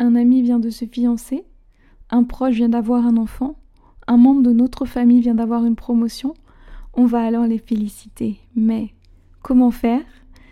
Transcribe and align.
un 0.00 0.16
ami 0.16 0.40
vient 0.40 0.58
de 0.58 0.70
se 0.70 0.86
fiancer, 0.86 1.44
un 2.08 2.24
proche 2.24 2.54
vient 2.54 2.70
d'avoir 2.70 3.06
un 3.06 3.18
enfant, 3.18 3.56
un 4.06 4.16
membre 4.16 4.42
de 4.42 4.52
notre 4.52 4.86
famille 4.86 5.20
vient 5.20 5.34
d'avoir 5.34 5.66
une 5.66 5.76
promotion, 5.76 6.32
on 6.94 7.04
va 7.04 7.22
alors 7.22 7.44
les 7.44 7.58
féliciter. 7.58 8.38
Mais 8.56 8.94
comment 9.42 9.70
faire? 9.70 10.00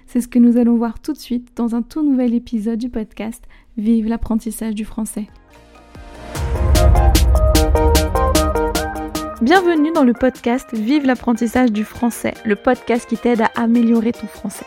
C'est 0.07 0.21
ce 0.21 0.29
que 0.29 0.39
nous 0.39 0.59
allons 0.59 0.77
voir 0.77 1.01
tout 1.01 1.15
de 1.15 1.19
suite 1.19 1.57
dans 1.57 1.75
un 1.75 1.81
tout 1.81 2.03
nouvel 2.03 2.35
épisode 2.35 2.79
du 2.79 2.91
podcast 2.91 3.43
Vive 3.79 4.07
l'apprentissage 4.07 4.75
du 4.75 4.85
français. 4.85 5.29
Bienvenue 9.41 9.93
dans 9.93 10.05
le 10.05 10.13
podcast 10.13 10.75
Vive 10.75 11.07
l'apprentissage 11.07 11.73
du 11.73 11.85
français, 11.85 12.35
le 12.45 12.55
podcast 12.55 13.09
qui 13.09 13.17
t'aide 13.17 13.41
à 13.41 13.51
améliorer 13.57 14.13
ton 14.13 14.27
français. 14.27 14.67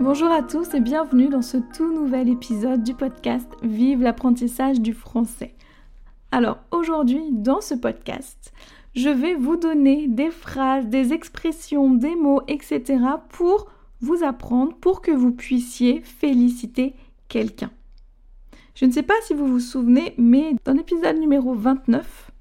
Bonjour 0.00 0.30
à 0.30 0.42
tous 0.42 0.74
et 0.74 0.80
bienvenue 0.80 1.28
dans 1.28 1.40
ce 1.40 1.56
tout 1.56 1.92
nouvel 1.94 2.28
épisode 2.28 2.82
du 2.82 2.94
podcast 2.94 3.48
Vive 3.62 4.02
l'apprentissage 4.02 4.80
du 4.80 4.92
français. 4.92 5.54
Alors 6.32 6.58
aujourd'hui, 6.72 7.22
dans 7.30 7.60
ce 7.60 7.74
podcast, 7.74 8.52
je 8.96 9.08
vais 9.08 9.34
vous 9.34 9.56
donner 9.56 10.08
des 10.08 10.30
phrases, 10.30 10.88
des 10.88 11.12
expressions, 11.12 11.90
des 11.94 12.16
mots, 12.16 12.42
etc. 12.48 12.98
pour 13.28 13.70
vous 14.00 14.24
apprendre, 14.24 14.74
pour 14.76 15.00
que 15.00 15.12
vous 15.12 15.30
puissiez 15.30 16.00
féliciter 16.00 16.94
quelqu'un. 17.28 17.70
Je 18.74 18.86
ne 18.86 18.90
sais 18.90 19.04
pas 19.04 19.14
si 19.22 19.32
vous 19.32 19.46
vous 19.46 19.60
souvenez, 19.60 20.14
mais 20.18 20.56
dans 20.64 20.72
l'épisode 20.72 21.18
numéro 21.18 21.54
29, 21.54 22.32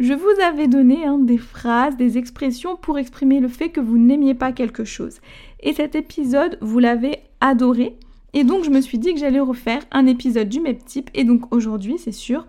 je 0.00 0.14
vous 0.14 0.42
avais 0.42 0.66
donné 0.66 1.04
hein, 1.04 1.18
des 1.18 1.36
phrases, 1.36 1.96
des 1.96 2.16
expressions 2.16 2.76
pour 2.76 2.98
exprimer 2.98 3.38
le 3.38 3.48
fait 3.48 3.68
que 3.68 3.80
vous 3.80 3.98
n'aimiez 3.98 4.34
pas 4.34 4.50
quelque 4.50 4.84
chose. 4.84 5.20
Et 5.60 5.74
cet 5.74 5.94
épisode, 5.94 6.56
vous 6.62 6.78
l'avez 6.78 7.18
adoré. 7.42 7.98
Et 8.32 8.42
donc, 8.42 8.64
je 8.64 8.70
me 8.70 8.80
suis 8.80 8.98
dit 8.98 9.12
que 9.12 9.20
j'allais 9.20 9.40
refaire 9.40 9.82
un 9.90 10.06
épisode 10.06 10.48
du 10.48 10.60
même 10.60 10.78
type. 10.78 11.10
Et 11.12 11.24
donc, 11.24 11.54
aujourd'hui, 11.54 11.98
c'est 11.98 12.12
sûr, 12.12 12.46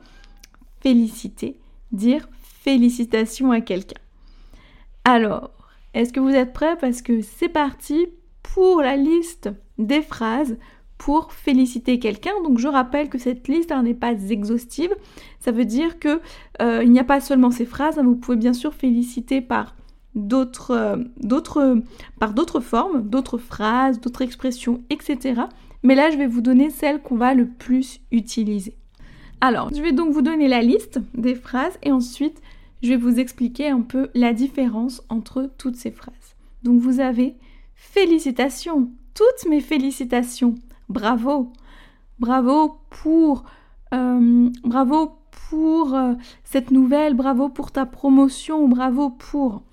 féliciter, 0.80 1.58
dire 1.92 2.30
félicitations 2.64 3.52
à 3.52 3.60
quelqu'un. 3.60 4.00
Alors, 5.04 5.52
est-ce 5.94 6.14
que 6.14 6.22
vous 6.22 6.30
êtes 6.30 6.54
prêts? 6.54 6.78
Parce 6.80 7.02
que 7.02 7.22
c'est 7.22 7.50
parti 7.50 8.08
pour 8.44 8.82
la 8.82 8.96
liste 8.96 9.50
des 9.78 10.02
phrases 10.02 10.58
pour 11.02 11.34
féliciter 11.34 11.98
quelqu'un. 11.98 12.30
Donc 12.44 12.60
je 12.60 12.68
rappelle 12.68 13.10
que 13.10 13.18
cette 13.18 13.48
liste 13.48 13.74
n'est 13.84 13.96
pas 13.96 14.14
exhaustive. 14.30 14.94
Ça 15.40 15.52
veut 15.52 15.66
dire 15.66 15.98
que 15.98 16.22
euh, 16.62 16.84
il 16.84 16.92
n'y 16.92 17.00
a 17.00 17.04
pas 17.04 17.20
seulement 17.20 17.50
ces 17.50 17.66
phrases. 17.66 17.98
Hein. 17.98 18.04
vous 18.04 18.16
pouvez 18.16 18.38
bien 18.38 18.54
sûr 18.54 18.72
féliciter 18.72 19.42
par 19.42 19.76
d'autres, 20.14 20.70
euh, 20.70 20.98
d'autres, 21.18 21.82
par 22.20 22.36
d'autres 22.36 22.60
formes, 22.60 23.02
d'autres 23.02 23.40
phrases, 23.40 24.00
d'autres 24.00 24.22
expressions, 24.22 24.84
etc. 24.92 25.42
Mais 25.82 25.96
là, 25.96 26.12
je 26.12 26.18
vais 26.18 26.28
vous 26.28 26.42
donner 26.42 26.70
celles 26.70 27.02
qu'on 27.02 27.18
va 27.18 27.34
le 27.34 27.48
plus 27.48 28.00
utiliser. 28.12 28.76
Alors, 29.42 29.74
je 29.74 29.82
vais 29.82 29.94
donc 29.94 30.14
vous 30.14 30.22
donner 30.22 30.48
la 30.48 30.62
liste 30.62 31.00
des 31.16 31.34
phrases 31.34 31.80
et 31.82 31.92
ensuite, 31.92 32.40
je 32.84 32.90
vais 32.90 32.98
vous 32.98 33.20
expliquer 33.20 33.70
un 33.70 33.82
peu 33.82 34.10
la 34.14 34.34
différence 34.34 35.02
entre 35.10 35.50
toutes 35.58 35.78
ces 35.78 35.90
phrases. 35.90 36.36
Donc, 36.62 36.80
vous 36.80 37.00
avez 37.00 37.38
félicitations, 37.74 38.92
toutes 39.16 39.50
mes 39.50 39.62
félicitations 39.62 40.54
bravo, 40.92 41.52
bravo 42.20 42.80
pour, 42.90 43.44
euh, 43.94 44.50
bravo 44.64 45.18
pour 45.50 45.96
euh, 45.96 46.14
cette 46.44 46.72
nouvelle, 46.72 47.14
bravo 47.14 47.50
pour 47.50 47.72
ta 47.72 47.86
promotion, 47.86 48.68
bravo 48.68 49.10
pour. 49.10 49.64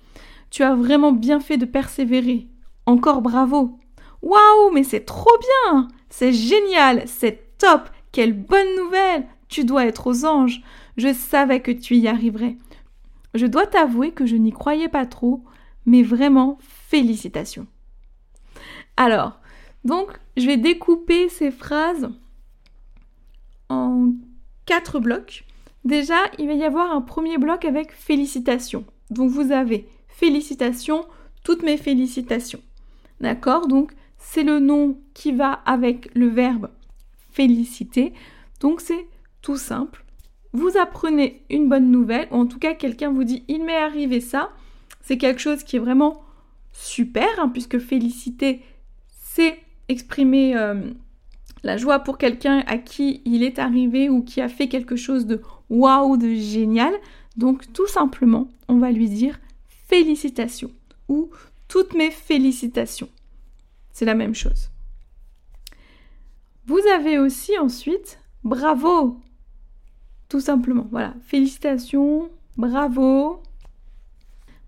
Tu 0.49 0.63
as 0.63 0.75
vraiment 0.75 1.11
bien 1.11 1.39
fait 1.39 1.57
de 1.57 1.65
persévérer. 1.65 2.47
Encore 2.85 3.21
bravo. 3.21 3.79
Waouh, 4.21 4.71
mais 4.73 4.83
c'est 4.83 5.05
trop 5.05 5.37
bien, 5.39 5.87
c'est 6.09 6.33
génial, 6.33 7.03
c'est 7.07 7.57
top, 7.57 7.89
quelle 8.11 8.33
bonne 8.33 8.75
nouvelle. 8.77 9.27
Tu 9.47 9.63
dois 9.63 9.85
être 9.85 10.07
aux 10.07 10.25
anges. 10.25 10.61
Je 10.97 11.13
savais 11.13 11.61
que 11.61 11.71
tu 11.71 11.95
y 11.95 12.07
arriverais. 12.07 12.57
Je 13.33 13.45
dois 13.45 13.67
t'avouer 13.67 14.11
que 14.11 14.25
je 14.25 14.35
n'y 14.35 14.51
croyais 14.51 14.89
pas 14.89 15.05
trop, 15.05 15.43
mais 15.85 16.03
vraiment 16.03 16.57
félicitations. 16.61 17.67
Alors, 18.97 19.39
donc, 19.85 20.11
je 20.35 20.45
vais 20.45 20.57
découper 20.57 21.29
ces 21.29 21.51
phrases 21.51 22.09
en 23.69 24.11
quatre 24.65 24.99
blocs. 24.99 25.45
Déjà, 25.85 26.17
il 26.37 26.47
va 26.47 26.53
y 26.53 26.63
avoir 26.63 26.91
un 26.91 27.01
premier 27.01 27.37
bloc 27.37 27.65
avec 27.65 27.93
félicitations. 27.93 28.85
Donc, 29.09 29.29
vous 29.29 29.51
avez 29.51 29.87
félicitations, 30.07 31.05
toutes 31.43 31.63
mes 31.63 31.77
félicitations. 31.77 32.61
D'accord? 33.21 33.67
Donc, 33.67 33.93
c'est 34.17 34.43
le 34.43 34.59
nom 34.59 34.97
qui 35.13 35.31
va 35.31 35.53
avec 35.65 36.13
le 36.13 36.27
verbe 36.27 36.69
féliciter. 37.31 38.13
Donc, 38.59 38.81
c'est 38.81 39.07
tout 39.41 39.55
simple. 39.57 40.03
Vous 40.51 40.77
apprenez 40.77 41.43
une 41.49 41.69
bonne 41.69 41.89
nouvelle, 41.89 42.27
ou 42.31 42.35
en 42.35 42.45
tout 42.45 42.59
cas, 42.59 42.73
quelqu'un 42.73 43.11
vous 43.11 43.23
dit 43.23 43.43
il 43.47 43.63
m'est 43.63 43.77
arrivé 43.77 44.19
ça. 44.19 44.51
C'est 45.01 45.17
quelque 45.17 45.39
chose 45.39 45.63
qui 45.63 45.77
est 45.77 45.79
vraiment 45.79 46.21
super, 46.73 47.27
hein, 47.37 47.49
puisque 47.49 47.79
féliciter, 47.79 48.61
c'est 49.21 49.57
exprimer 49.89 50.55
euh, 50.55 50.91
la 51.63 51.77
joie 51.77 51.99
pour 51.99 52.17
quelqu'un 52.17 52.63
à 52.67 52.77
qui 52.77 53.21
il 53.25 53.43
est 53.43 53.59
arrivé 53.59 54.09
ou 54.09 54.23
qui 54.23 54.39
a 54.39 54.47
fait 54.47 54.69
quelque 54.69 54.95
chose 54.95 55.25
de 55.25 55.41
waouh, 55.69 56.15
de 56.15 56.33
génial. 56.33 56.93
Donc 57.35 57.71
tout 57.73 57.87
simplement, 57.87 58.47
on 58.67 58.77
va 58.77 58.91
lui 58.91 59.09
dire 59.09 59.39
félicitations 59.87 60.71
ou 61.09 61.29
toutes 61.67 61.93
mes 61.93 62.11
félicitations. 62.11 63.09
C'est 63.91 64.05
la 64.05 64.15
même 64.15 64.35
chose. 64.35 64.69
Vous 66.65 66.79
avez 66.93 67.17
aussi 67.17 67.57
ensuite 67.57 68.19
bravo. 68.43 69.19
Tout 70.29 70.39
simplement, 70.39 70.87
voilà. 70.91 71.15
Félicitations, 71.25 72.29
bravo. 72.57 73.41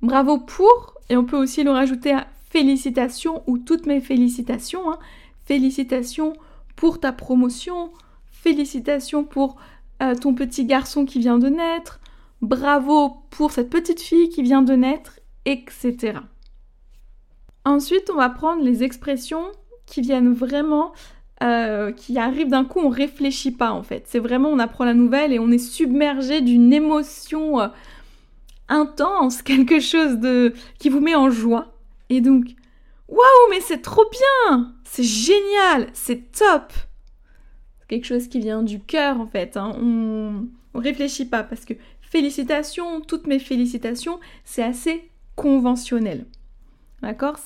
Bravo 0.02 0.40
pour, 0.40 0.96
et 1.10 1.18
on 1.18 1.26
peut 1.26 1.38
aussi 1.38 1.64
le 1.64 1.70
rajouter 1.70 2.12
à 2.12 2.28
félicitations 2.52 3.44
ou 3.48 3.58
toutes 3.58 3.86
mes 3.86 4.02
félicitations. 4.02 4.92
Hein. 4.92 5.00
Félicitations 5.46 6.34
pour 6.76 7.00
ta 7.00 7.12
promotion, 7.12 7.92
félicitations 8.30 9.24
pour 9.24 9.56
euh, 10.04 10.16
ton 10.16 10.34
petit 10.34 10.66
garçon 10.66 11.06
qui 11.06 11.20
vient 11.20 11.40
de 11.40 11.48
naître, 11.48 12.00
bravo 12.42 13.24
pour 13.30 13.52
cette 13.52 13.70
petite 13.70 14.02
fille 14.02 14.30
qui 14.30 14.42
vient 14.42 14.64
de 14.64 14.74
naître, 14.74 15.20
etc. 15.46 16.20
Ensuite, 17.64 18.10
on 18.12 18.18
va 18.18 18.30
prendre 18.30 18.64
les 18.64 18.84
expressions 18.84 19.46
qui 19.86 20.02
viennent 20.02 20.34
vraiment, 20.34 20.92
euh, 21.44 21.92
qui 21.92 22.18
arrivent 22.18 22.50
d'un 22.50 22.66
coup, 22.66 22.80
on 22.80 22.90
réfléchit 22.90 23.52
pas 23.52 23.72
en 23.72 23.84
fait. 23.84 24.04
C'est 24.08 24.20
vraiment, 24.20 24.50
on 24.50 24.60
apprend 24.60 24.84
la 24.84 24.94
nouvelle 24.94 25.32
et 25.32 25.40
on 25.40 25.52
est 25.52 25.58
submergé 25.58 26.42
d'une 26.42 26.74
émotion 26.74 27.62
euh, 27.62 27.68
intense, 28.68 29.42
quelque 29.44 29.80
chose 29.80 30.18
qui 30.80 30.90
vous 30.90 31.00
met 31.00 31.16
en 31.16 31.30
joie. 31.30 31.71
Et 32.12 32.20
donc, 32.20 32.44
waouh, 33.08 33.50
mais 33.50 33.62
c'est 33.62 33.82
trop 33.82 34.04
bien 34.12 34.74
C'est 34.84 35.04
génial 35.04 35.88
C'est 35.94 36.30
top 36.34 36.74
C'est 37.80 37.88
quelque 37.88 38.06
chose 38.06 38.28
qui 38.28 38.40
vient 38.40 38.64
du 38.64 38.82
cœur 38.82 39.22
en 39.22 39.28
fait. 39.28 39.56
Hein. 39.56 39.72
On, 39.82 40.46
on 40.74 40.80
réfléchit 40.80 41.26
pas 41.26 41.44
parce 41.44 41.64
que 41.64 41.74
félicitations, 42.02 43.00
toutes 43.00 43.28
mes 43.28 43.40
félicitations, 43.40 44.20
c'est 44.44 44.62
assez 44.62 45.10
conventionnel. 45.38 46.26
D'accord? 47.02 47.38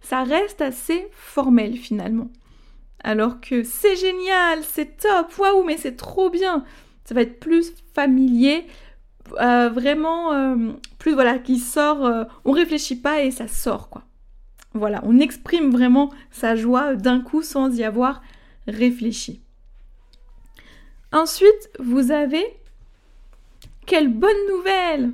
Ça 0.00 0.22
reste 0.22 0.60
assez 0.60 1.08
formel 1.10 1.76
finalement. 1.76 2.28
Alors 3.02 3.40
que 3.40 3.64
c'est 3.64 3.96
génial, 3.96 4.62
c'est 4.62 4.98
top, 4.98 5.36
waouh, 5.36 5.64
mais 5.64 5.78
c'est 5.78 5.96
trop 5.96 6.30
bien. 6.30 6.64
Ça 7.04 7.14
va 7.16 7.22
être 7.22 7.40
plus 7.40 7.72
familier, 7.92 8.64
euh, 9.40 9.68
vraiment 9.68 10.32
euh, 10.32 10.72
plus 10.98 11.12
voilà, 11.12 11.38
qui 11.38 11.58
sort. 11.58 12.04
Euh, 12.04 12.24
on 12.44 12.52
réfléchit 12.52 13.00
pas 13.00 13.22
et 13.22 13.30
ça 13.30 13.48
sort 13.48 13.88
quoi. 13.88 14.04
Voilà, 14.74 15.00
on 15.04 15.18
exprime 15.18 15.70
vraiment 15.70 16.10
sa 16.30 16.56
joie 16.56 16.94
d'un 16.94 17.20
coup 17.20 17.42
sans 17.42 17.76
y 17.76 17.84
avoir 17.84 18.22
réfléchi. 18.66 19.40
Ensuite, 21.12 21.70
vous 21.78 22.10
avez 22.10 22.44
quelle 23.84 24.08
bonne 24.08 24.30
nouvelle 24.48 25.12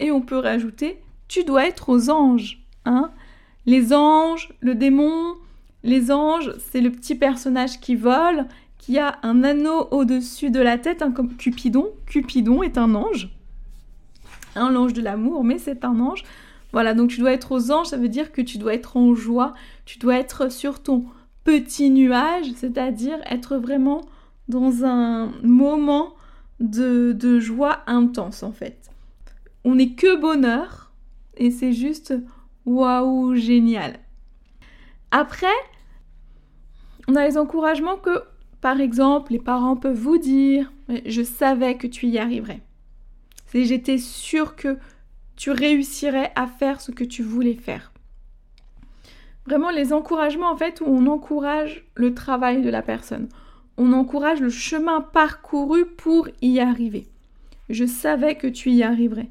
Et 0.00 0.10
on 0.10 0.20
peut 0.20 0.38
rajouter 0.38 0.98
tu 1.28 1.44
dois 1.44 1.66
être 1.66 1.88
aux 1.88 2.10
anges, 2.10 2.62
hein 2.84 3.10
Les 3.66 3.92
anges, 3.92 4.52
le 4.60 4.74
démon, 4.74 5.34
Les 5.82 6.10
anges, 6.10 6.52
c'est 6.58 6.80
le 6.80 6.90
petit 6.90 7.14
personnage 7.14 7.78
qui 7.80 7.94
vole, 7.94 8.46
qui 8.78 8.98
a 8.98 9.18
un 9.22 9.44
anneau 9.44 9.86
au-dessus 9.92 10.50
de 10.50 10.60
la 10.60 10.78
tête, 10.78 11.04
comme 11.14 11.36
Cupidon. 11.36 11.90
Cupidon 12.06 12.62
est 12.62 12.76
un 12.78 12.94
ange. 12.94 13.28
Un 14.56 14.74
ange 14.74 14.94
de 14.94 15.02
l'amour, 15.02 15.44
mais 15.44 15.58
c'est 15.58 15.84
un 15.84 16.00
ange. 16.00 16.24
Voilà, 16.72 16.94
donc 16.94 17.10
tu 17.10 17.20
dois 17.20 17.32
être 17.32 17.52
aux 17.52 17.70
anges, 17.70 17.86
ça 17.88 17.96
veut 17.96 18.08
dire 18.08 18.32
que 18.32 18.42
tu 18.42 18.58
dois 18.58 18.74
être 18.74 18.96
en 18.96 19.14
joie, 19.14 19.54
tu 19.84 19.98
dois 19.98 20.16
être 20.16 20.50
sur 20.50 20.82
ton 20.82 21.06
petit 21.44 21.90
nuage, 21.90 22.52
c'est-à-dire 22.56 23.18
être 23.26 23.56
vraiment 23.56 24.02
dans 24.48 24.84
un 24.84 25.32
moment 25.42 26.14
de, 26.60 27.12
de 27.12 27.38
joie 27.38 27.80
intense 27.86 28.42
en 28.42 28.52
fait. 28.52 28.90
On 29.64 29.76
n'est 29.76 29.94
que 29.94 30.16
bonheur 30.20 30.92
et 31.36 31.50
c'est 31.50 31.72
juste 31.72 32.14
waouh, 32.64 33.34
génial. 33.34 33.98
Après, 35.10 35.46
on 37.08 37.14
a 37.14 37.26
les 37.26 37.38
encouragements 37.38 37.96
que, 37.96 38.22
par 38.60 38.80
exemple, 38.80 39.32
les 39.32 39.38
parents 39.38 39.76
peuvent 39.76 39.96
vous 39.96 40.18
dire 40.18 40.72
Je 41.06 41.22
savais 41.22 41.76
que 41.76 41.86
tu 41.86 42.06
y 42.06 42.18
arriverais. 42.18 42.60
C'est 43.46 43.64
j'étais 43.64 43.98
sûre 43.98 44.56
que 44.56 44.78
tu 45.36 45.50
réussirais 45.50 46.32
à 46.34 46.46
faire 46.46 46.80
ce 46.80 46.90
que 46.90 47.04
tu 47.04 47.22
voulais 47.22 47.54
faire. 47.54 47.92
Vraiment 49.46 49.70
les 49.70 49.92
encouragements 49.92 50.50
en 50.50 50.56
fait 50.56 50.80
où 50.80 50.86
on 50.86 51.06
encourage 51.06 51.84
le 51.94 52.14
travail 52.14 52.62
de 52.62 52.70
la 52.70 52.82
personne. 52.82 53.28
On 53.76 53.92
encourage 53.92 54.40
le 54.40 54.48
chemin 54.48 55.00
parcouru 55.00 55.86
pour 55.86 56.28
y 56.42 56.58
arriver. 56.58 57.06
Je 57.68 57.84
savais 57.84 58.36
que 58.36 58.46
tu 58.46 58.70
y 58.70 58.82
arriverais. 58.82 59.28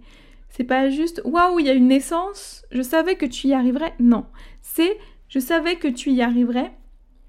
C'est 0.50 0.64
pas 0.64 0.90
juste 0.90 1.22
waouh, 1.26 1.60
il 1.60 1.66
y 1.66 1.70
a 1.70 1.74
une 1.74 1.90
naissance, 1.90 2.66
je 2.72 2.82
savais 2.82 3.16
que 3.16 3.26
tu 3.26 3.48
y 3.48 3.54
arriverais. 3.54 3.94
Non, 4.00 4.26
c'est 4.62 4.98
je 5.28 5.40
savais 5.40 5.76
que 5.76 5.90
tu 5.90 6.12
y 6.12 6.22
arriverais. 6.22 6.72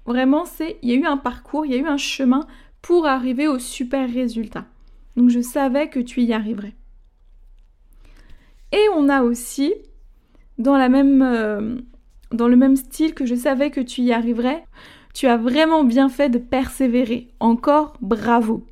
Vraiment, 0.05 0.45
c'est 0.45 0.77
il 0.81 0.89
y 0.89 0.93
a 0.93 0.95
eu 0.95 1.05
un 1.05 1.17
parcours, 1.17 1.65
il 1.65 1.73
y 1.73 1.75
a 1.75 1.79
eu 1.79 1.87
un 1.87 1.97
chemin 1.97 2.47
pour 2.81 3.05
arriver 3.05 3.49
au 3.49 3.59
super 3.59 4.09
résultat. 4.09 4.65
Donc 5.17 5.29
je 5.29 5.41
savais 5.41 5.89
que 5.89 5.99
tu 5.99 6.21
y 6.21 6.31
arriverais. 6.31 6.76
Et 8.71 8.85
on 8.95 9.09
a 9.09 9.23
aussi 9.23 9.73
dans 10.57 10.77
la 10.77 10.89
même 10.89 11.21
euh, 11.21 11.77
dans 12.31 12.47
le 12.47 12.55
même 12.55 12.75
style 12.75 13.13
que 13.13 13.25
je 13.25 13.35
savais 13.35 13.71
que 13.71 13.81
tu 13.81 14.01
y 14.01 14.13
arriverais, 14.13 14.63
tu 15.13 15.27
as 15.27 15.37
vraiment 15.37 15.83
bien 15.83 16.09
fait 16.09 16.29
de 16.29 16.37
persévérer. 16.37 17.29
Encore 17.39 17.93
bravo. 18.01 18.65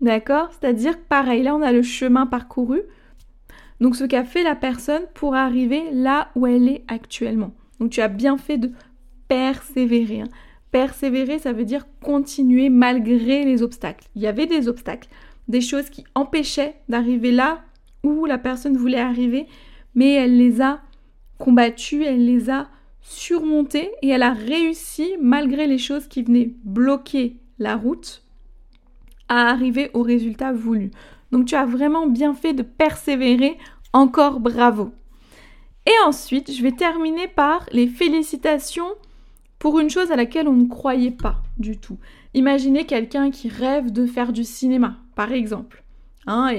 D'accord? 0.00 0.48
C'est-à-dire, 0.50 0.98
pareil, 0.98 1.42
là, 1.42 1.54
on 1.54 1.62
a 1.62 1.72
le 1.72 1.82
chemin 1.82 2.26
parcouru. 2.26 2.82
Donc, 3.80 3.96
ce 3.96 4.04
qu'a 4.04 4.24
fait 4.24 4.42
la 4.42 4.56
personne 4.56 5.02
pour 5.14 5.34
arriver 5.34 5.82
là 5.92 6.30
où 6.34 6.46
elle 6.46 6.68
est 6.68 6.84
actuellement. 6.88 7.52
Donc, 7.80 7.90
tu 7.90 8.00
as 8.00 8.08
bien 8.08 8.38
fait 8.38 8.58
de 8.58 8.72
persévérer. 9.28 10.22
Hein. 10.22 10.28
Persévérer, 10.70 11.38
ça 11.38 11.52
veut 11.52 11.64
dire 11.64 11.86
continuer 12.02 12.68
malgré 12.68 13.44
les 13.44 13.62
obstacles. 13.62 14.08
Il 14.14 14.22
y 14.22 14.26
avait 14.26 14.46
des 14.46 14.68
obstacles, 14.68 15.08
des 15.48 15.60
choses 15.60 15.90
qui 15.90 16.04
empêchaient 16.14 16.76
d'arriver 16.88 17.30
là 17.30 17.62
où 18.02 18.26
la 18.26 18.38
personne 18.38 18.76
voulait 18.76 18.98
arriver, 18.98 19.46
mais 19.94 20.12
elle 20.12 20.36
les 20.36 20.60
a 20.60 20.80
combattues, 21.38 22.04
elle 22.04 22.24
les 22.24 22.50
a 22.50 22.68
surmontées 23.00 23.90
et 24.00 24.08
elle 24.08 24.22
a 24.22 24.32
réussi, 24.32 25.16
malgré 25.20 25.66
les 25.66 25.78
choses 25.78 26.06
qui 26.06 26.22
venaient 26.22 26.54
bloquer 26.64 27.36
la 27.58 27.76
route, 27.76 28.22
à 29.28 29.48
arriver 29.48 29.90
au 29.94 30.02
résultat 30.02 30.52
voulu. 30.52 30.90
Donc 31.30 31.46
tu 31.46 31.54
as 31.54 31.66
vraiment 31.66 32.06
bien 32.06 32.34
fait 32.34 32.52
de 32.52 32.62
persévérer, 32.62 33.56
encore 33.92 34.40
bravo. 34.40 34.92
Et 35.86 36.06
ensuite, 36.06 36.52
je 36.52 36.62
vais 36.62 36.72
terminer 36.72 37.26
par 37.26 37.66
les 37.72 37.88
félicitations 37.88 38.92
pour 39.58 39.80
une 39.80 39.90
chose 39.90 40.10
à 40.10 40.16
laquelle 40.16 40.48
on 40.48 40.54
ne 40.54 40.68
croyait 40.68 41.10
pas 41.10 41.42
du 41.58 41.78
tout. 41.78 41.98
Imaginez 42.34 42.84
quelqu'un 42.86 43.30
qui 43.30 43.48
rêve 43.48 43.90
de 43.90 44.06
faire 44.06 44.32
du 44.32 44.44
cinéma, 44.44 44.96
par 45.14 45.32
exemple. 45.32 45.82
Hein, 46.26 46.50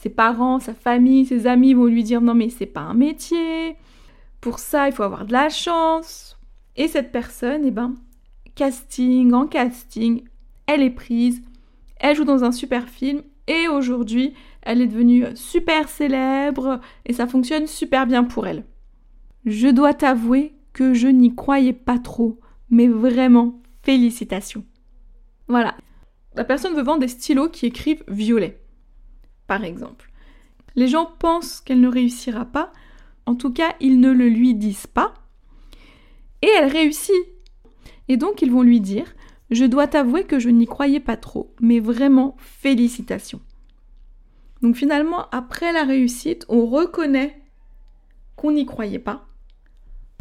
ses 0.00 0.10
parents, 0.10 0.60
sa 0.60 0.74
famille, 0.74 1.26
ses 1.26 1.48
amis 1.48 1.74
vont 1.74 1.86
lui 1.86 2.04
dire 2.04 2.20
non 2.20 2.34
mais 2.34 2.50
c'est 2.50 2.66
pas 2.66 2.80
un 2.80 2.94
métier. 2.94 3.76
Pour 4.40 4.60
ça, 4.60 4.86
il 4.86 4.92
faut 4.92 5.02
avoir 5.02 5.26
de 5.26 5.32
la 5.32 5.48
chance. 5.48 6.38
Et 6.76 6.86
cette 6.86 7.10
personne, 7.10 7.62
eh 7.64 7.72
ben, 7.72 7.94
casting 8.54 9.32
en 9.32 9.48
casting, 9.48 10.22
elle 10.66 10.82
est 10.82 10.90
prise, 10.90 11.42
elle 11.96 12.14
joue 12.14 12.24
dans 12.24 12.44
un 12.44 12.52
super 12.52 12.88
film 12.88 13.22
et 13.48 13.66
aujourd'hui, 13.66 14.34
elle 14.62 14.80
est 14.80 14.86
devenue 14.86 15.26
super 15.34 15.88
célèbre 15.88 16.80
et 17.04 17.12
ça 17.12 17.26
fonctionne 17.26 17.66
super 17.66 18.06
bien 18.06 18.22
pour 18.22 18.46
elle. 18.46 18.64
Je 19.46 19.68
dois 19.68 19.94
t'avouer 19.94 20.54
que 20.72 20.94
je 20.94 21.08
n'y 21.08 21.34
croyais 21.34 21.72
pas 21.72 21.98
trop, 21.98 22.38
mais 22.70 22.86
vraiment, 22.86 23.60
félicitations. 23.82 24.64
Voilà. 25.48 25.74
La 26.36 26.44
personne 26.44 26.76
veut 26.76 26.82
vendre 26.82 27.00
des 27.00 27.08
stylos 27.08 27.48
qui 27.48 27.66
écrivent 27.66 28.04
violet, 28.06 28.60
par 29.48 29.64
exemple. 29.64 30.12
Les 30.76 30.86
gens 30.86 31.10
pensent 31.18 31.60
qu'elle 31.60 31.80
ne 31.80 31.88
réussira 31.88 32.44
pas, 32.44 32.72
en 33.26 33.34
tout 33.34 33.52
cas, 33.52 33.74
ils 33.80 33.98
ne 33.98 34.12
le 34.12 34.28
lui 34.28 34.54
disent 34.54 34.86
pas, 34.86 35.14
et 36.42 36.48
elle 36.56 36.70
réussit. 36.70 37.16
Et 38.06 38.16
donc, 38.16 38.42
ils 38.42 38.52
vont 38.52 38.62
lui 38.62 38.80
dire 38.80 39.12
je 39.50 39.64
dois 39.64 39.86
t'avouer 39.86 40.24
que 40.24 40.38
je 40.38 40.50
n'y 40.50 40.66
croyais 40.66 41.00
pas 41.00 41.16
trop, 41.16 41.54
mais 41.60 41.80
vraiment 41.80 42.36
félicitations. 42.38 43.40
Donc 44.60 44.76
finalement, 44.76 45.28
après 45.30 45.72
la 45.72 45.84
réussite, 45.84 46.44
on 46.48 46.66
reconnaît 46.66 47.40
qu'on 48.36 48.52
n'y 48.52 48.66
croyait 48.66 48.98
pas, 48.98 49.26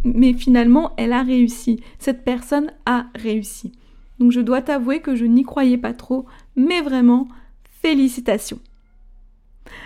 mais 0.06 0.34
finalement, 0.34 0.94
elle 0.98 1.12
a 1.12 1.24
réussi. 1.24 1.82
Cette 2.00 2.24
personne 2.24 2.72
a 2.86 3.08
réussi. 3.16 3.74
Donc 4.20 4.32
je 4.32 4.42
dois 4.42 4.62
t'avouer 4.62 5.02
que 5.02 5.16
je 5.16 5.26
n'y 5.26 5.44
croyais 5.44 5.78
pas 5.78 5.94
trop, 5.94 6.26
mais 6.56 6.82
vraiment, 6.82 7.28
félicitations. 7.82 8.60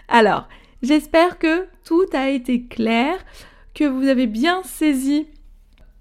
Alors, 0.08 0.48
j'espère 0.82 1.40
que 1.40 1.68
tout 1.84 2.06
a 2.14 2.30
été 2.30 2.66
clair, 2.66 3.18
que 3.74 3.84
vous 3.84 4.08
avez 4.08 4.28
bien 4.28 4.64
saisi 4.64 5.28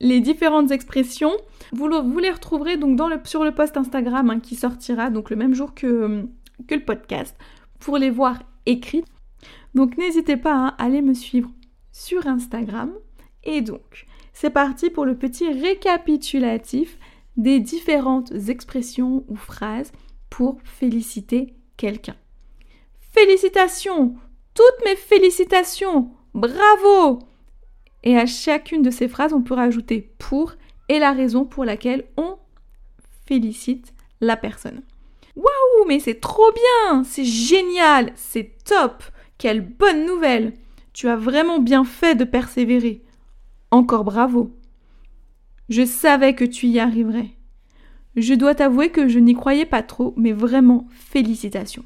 les 0.01 0.21
différentes 0.21 0.71
expressions. 0.71 1.33
Vous, 1.73 1.89
les 1.89 2.31
retrouverez 2.31 2.77
donc 2.77 2.99
sur 3.25 3.45
le 3.45 3.53
post 3.53 3.77
Instagram 3.77 4.31
hein, 4.31 4.41
qui 4.41 4.57
sortira 4.57 5.11
donc 5.11 5.31
le 5.31 5.37
même 5.37 5.55
jour 5.55 5.75
que, 5.75 6.27
que 6.67 6.75
le 6.75 6.85
podcast 6.85 7.37
pour 7.79 7.99
les 7.99 8.11
voir 8.11 8.43
écrites. 8.67 9.07
Donc 9.75 9.97
n'hésitez 9.97 10.37
pas 10.37 10.69
à 10.69 10.85
aller 10.85 11.03
me 11.03 11.15
suivre 11.15 11.51
sur 11.93 12.27
Instagram. 12.27 12.93
Et 13.45 13.61
donc, 13.61 14.07
c'est 14.33 14.51
parti 14.51 14.91
pour 14.91 15.05
le 15.05 15.17
petit 15.17 15.49
récapitulatif 15.49 16.99
des 17.37 17.61
différentes 17.61 18.33
expressions 18.49 19.25
ou 19.29 19.37
phrases 19.37 19.93
pour 20.29 20.59
féliciter 20.65 21.55
quelqu'un. 21.77 22.17
Félicitations 23.13 24.15
Toutes 24.55 24.85
mes 24.85 24.97
félicitations 24.97 26.11
Bravo 26.33 27.19
et 28.03 28.17
à 28.17 28.25
chacune 28.25 28.83
de 28.83 28.91
ces 28.91 29.09
phrases, 29.09 29.33
on 29.33 29.43
peut 29.43 29.55
rajouter 29.55 30.13
pour 30.19 30.55
et 30.89 30.99
la 30.99 31.13
raison 31.13 31.45
pour 31.45 31.65
laquelle 31.65 32.05
on 32.17 32.37
félicite 33.27 33.93
la 34.21 34.37
personne. 34.37 34.83
Waouh, 35.37 35.87
mais 35.87 35.99
c'est 35.99 36.21
trop 36.21 36.53
bien, 36.53 37.05
c'est 37.05 37.25
génial, 37.25 38.13
c'est 38.15 38.57
top, 38.65 39.03
quelle 39.39 39.61
bonne 39.61 40.07
nouvelle. 40.07 40.55
Tu 40.93 41.09
as 41.09 41.17
vraiment 41.17 41.59
bien 41.59 41.85
fait 41.85 42.15
de 42.15 42.25
persévérer. 42.25 43.03
Encore 43.71 44.05
bravo. 44.05 44.57
Je 45.69 45.85
savais 45.85 46.35
que 46.35 46.45
tu 46.45 46.67
y 46.67 46.81
arriverais. 46.81 47.31
Je 48.17 48.35
dois 48.35 48.55
t'avouer 48.55 48.91
que 48.91 49.09
je 49.09 49.19
n'y 49.19 49.35
croyais 49.35 49.67
pas 49.67 49.83
trop, 49.83 50.15
mais 50.17 50.33
vraiment 50.33 50.87
félicitations. 50.91 51.85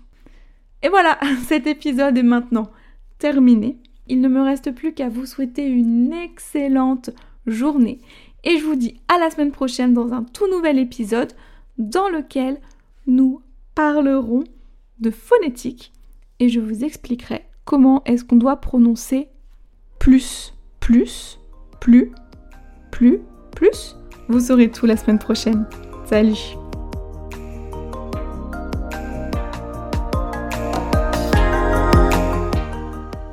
Et 0.84 0.88
voilà, 0.88 1.18
cet 1.46 1.66
épisode 1.66 2.16
est 2.16 2.22
maintenant 2.22 2.70
terminé. 3.18 3.78
Il 4.06 4.20
ne 4.20 4.28
me 4.28 4.42
reste 4.42 4.70
plus 4.72 4.92
qu'à 4.92 5.08
vous 5.08 5.26
souhaiter 5.26 5.66
une 5.66 6.12
excellente 6.12 7.10
journée 7.46 8.00
et 8.44 8.58
je 8.58 8.64
vous 8.64 8.76
dis 8.76 9.00
à 9.08 9.18
la 9.18 9.30
semaine 9.30 9.50
prochaine 9.50 9.94
dans 9.94 10.12
un 10.12 10.22
tout 10.22 10.48
nouvel 10.50 10.78
épisode 10.78 11.32
dans 11.78 12.08
lequel 12.08 12.58
nous 13.06 13.40
parlerons 13.74 14.44
de 15.00 15.10
phonétique 15.10 15.92
et 16.38 16.48
je 16.48 16.60
vous 16.60 16.84
expliquerai 16.84 17.46
comment 17.64 18.02
est-ce 18.04 18.24
qu'on 18.24 18.36
doit 18.36 18.60
prononcer 18.60 19.28
plus, 19.98 20.54
plus, 20.80 21.38
plus, 21.80 22.12
plus, 22.90 23.20
plus. 23.56 23.96
Vous 24.28 24.40
saurez 24.40 24.70
tout 24.70 24.86
la 24.86 24.96
semaine 24.96 25.18
prochaine. 25.18 25.66
Salut 26.04 26.56